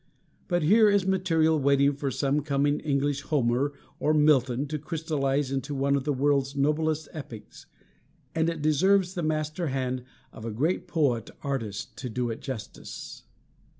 But 0.47 0.63
here 0.63 0.89
is 0.89 1.05
material 1.05 1.59
waiting 1.59 1.93
for 1.93 2.09
some 2.09 2.39
coming 2.41 2.79
English 2.79 3.21
Homer 3.21 3.71
or 3.99 4.15
Milton 4.15 4.65
to 4.69 4.79
crystallize 4.79 5.51
into 5.51 5.75
one 5.75 5.95
of 5.95 6.05
the 6.05 6.11
world's 6.11 6.55
noblest 6.55 7.07
epics; 7.13 7.67
and 8.33 8.49
it 8.49 8.63
deserves 8.63 9.13
the 9.13 9.21
master 9.21 9.67
hand 9.67 10.03
of 10.33 10.43
a 10.43 10.49
great 10.51 10.87
poet 10.87 11.29
artist 11.43 11.95
to 11.97 12.09
do 12.09 12.31
it 12.31 12.39
justice. 12.39 13.25